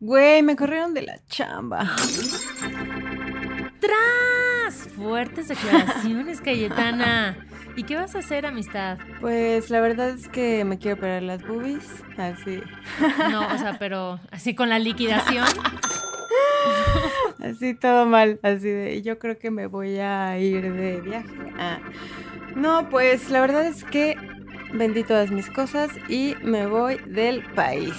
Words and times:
Güey, 0.00 0.42
me 0.42 0.56
corrieron 0.56 0.94
de 0.94 1.02
la 1.02 1.18
chamba. 1.26 1.96
¡Tras! 3.80 4.88
Fuertes 4.94 5.48
declaraciones, 5.48 6.40
Cayetana. 6.40 7.36
¿Y 7.76 7.84
qué 7.84 7.96
vas 7.96 8.14
a 8.14 8.20
hacer, 8.20 8.46
amistad? 8.46 8.98
Pues 9.20 9.68
la 9.68 9.80
verdad 9.80 10.08
es 10.10 10.28
que 10.28 10.64
me 10.64 10.78
quiero 10.78 10.96
operar 10.96 11.22
las 11.22 11.46
boobies. 11.46 11.88
Así. 12.16 12.62
No, 13.30 13.46
o 13.46 13.58
sea, 13.58 13.76
pero 13.78 14.18
así 14.30 14.54
con 14.54 14.70
la 14.70 14.78
liquidación. 14.78 15.46
Así 17.42 17.74
todo 17.74 18.06
mal. 18.06 18.40
Así 18.42 18.68
de. 18.68 19.02
Yo 19.02 19.18
creo 19.18 19.38
que 19.38 19.50
me 19.50 19.66
voy 19.66 19.98
a 19.98 20.38
ir 20.38 20.72
de 20.72 21.00
viaje. 21.02 21.28
Ah. 21.58 21.78
No, 22.54 22.88
pues 22.88 23.30
la 23.30 23.40
verdad 23.40 23.66
es 23.66 23.84
que 23.84 24.16
vendí 24.72 25.04
todas 25.04 25.30
mis 25.30 25.50
cosas 25.50 25.90
y 26.08 26.34
me 26.42 26.66
voy 26.66 26.96
del 27.06 27.42
país. 27.52 27.94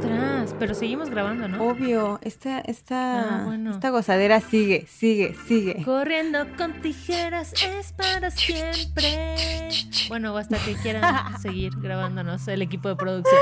Tras, 0.00 0.45
pero 0.58 0.74
seguimos 0.74 1.10
grabando, 1.10 1.48
¿no? 1.48 1.62
Obvio, 1.68 2.18
esta, 2.22 2.60
esta, 2.60 3.40
Ah, 3.40 3.44
bueno. 3.44 3.72
esta 3.72 3.90
gozadera 3.90 4.40
sigue, 4.40 4.86
sigue, 4.88 5.34
sigue. 5.46 5.82
Corriendo 5.84 6.46
con 6.56 6.80
tijeras 6.80 7.52
es 7.62 7.92
para 7.92 8.30
siempre. 8.30 9.68
Bueno, 10.08 10.36
hasta 10.36 10.58
que 10.58 10.74
quieran 10.76 11.02
seguir 11.42 11.72
grabándonos 11.80 12.46
el 12.48 12.62
equipo 12.62 12.88
de 12.88 12.96
producción. 12.96 13.40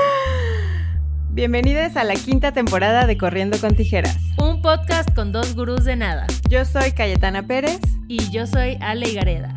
Bienvenidos 1.31 1.97
a 1.97 2.03
la 2.03 2.13
quinta 2.15 2.51
temporada 2.53 3.05
de 3.07 3.17
Corriendo 3.17 3.59
con 3.59 3.75
Tijeras. 3.75 4.17
Un 4.41 4.61
podcast 4.61 5.13
con 5.13 5.31
dos 5.31 5.53
gurús 5.55 5.83
de 5.83 5.95
nada. 5.97 6.27
Yo 6.49 6.63
soy 6.65 6.91
Cayetana 6.93 7.43
Pérez. 7.45 7.79
Y 8.07 8.29
yo 8.29 8.45
soy 8.47 8.77
Ale 8.81 9.11
Gareda. 9.13 9.51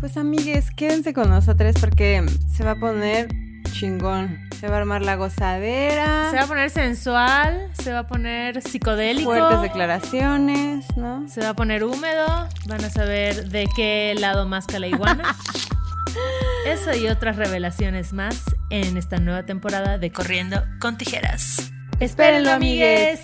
Pues 0.00 0.16
amigues, 0.16 0.70
quédense 0.70 1.12
con 1.12 1.28
nosotros 1.28 1.74
porque 1.78 2.24
se 2.48 2.64
va 2.64 2.70
a 2.72 2.76
poner 2.76 3.28
chingón. 3.72 4.48
Se 4.58 4.68
va 4.68 4.76
a 4.76 4.78
armar 4.80 5.02
la 5.02 5.16
gozadera. 5.16 6.30
Se 6.30 6.36
va 6.36 6.42
a 6.42 6.46
poner 6.46 6.70
sensual, 6.70 7.70
se 7.72 7.92
va 7.92 8.00
a 8.00 8.06
poner 8.06 8.62
psicodélico. 8.62 9.30
Fuertes 9.30 9.62
declaraciones, 9.62 10.86
¿no? 10.96 11.28
Se 11.28 11.40
va 11.40 11.50
a 11.50 11.54
poner 11.54 11.84
húmedo, 11.84 12.48
van 12.66 12.84
a 12.84 12.90
saber 12.90 13.48
de 13.48 13.66
qué 13.74 14.14
lado 14.18 14.46
más 14.46 14.66
la 14.72 14.86
iguana. 14.86 15.36
Eso 16.66 16.94
y 16.94 17.08
otras 17.08 17.36
revelaciones 17.36 18.12
más 18.12 18.44
en 18.68 18.96
esta 18.96 19.18
nueva 19.18 19.44
temporada 19.44 19.98
de 19.98 20.12
Corriendo 20.12 20.62
con 20.80 20.98
Tijeras. 20.98 21.72
Espérenlo, 21.98 22.50
amigues. 22.50 23.20